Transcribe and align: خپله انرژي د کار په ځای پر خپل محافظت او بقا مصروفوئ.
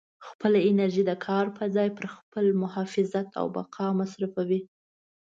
خپله 0.27 0.59
انرژي 0.69 1.03
د 1.07 1.11
کار 1.25 1.45
په 1.57 1.63
ځای 1.75 1.89
پر 1.97 2.05
خپل 2.15 2.45
محافظت 2.61 3.27
او 3.39 3.45
بقا 3.55 3.87
مصروفوئ. 3.99 4.61